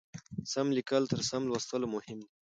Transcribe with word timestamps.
سم 0.51 0.67
لیکل 0.77 1.03
تر 1.11 1.19
سم 1.29 1.41
لوستلو 1.49 1.87
مهم 1.95 2.17
دي. 2.23 2.29